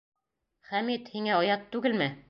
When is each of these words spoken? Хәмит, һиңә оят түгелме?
Хәмит, 0.71 1.13
һиңә 1.17 1.37
оят 1.43 1.73
түгелме? 1.77 2.15